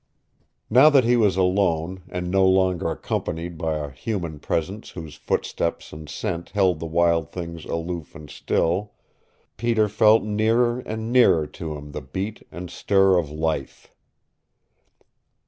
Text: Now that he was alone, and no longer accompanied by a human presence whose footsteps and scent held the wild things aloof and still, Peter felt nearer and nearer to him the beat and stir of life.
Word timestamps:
Now 0.67 0.89
that 0.89 1.03
he 1.03 1.15
was 1.15 1.37
alone, 1.37 2.01
and 2.09 2.31
no 2.31 2.43
longer 2.47 2.89
accompanied 2.89 3.55
by 3.55 3.75
a 3.75 3.91
human 3.91 4.39
presence 4.39 4.89
whose 4.89 5.13
footsteps 5.13 5.93
and 5.93 6.09
scent 6.09 6.49
held 6.49 6.79
the 6.79 6.87
wild 6.87 7.31
things 7.31 7.65
aloof 7.65 8.15
and 8.15 8.27
still, 8.27 8.93
Peter 9.57 9.87
felt 9.87 10.23
nearer 10.23 10.79
and 10.79 11.11
nearer 11.11 11.45
to 11.45 11.75
him 11.77 11.91
the 11.91 12.01
beat 12.01 12.47
and 12.51 12.71
stir 12.71 13.19
of 13.19 13.29
life. 13.29 13.93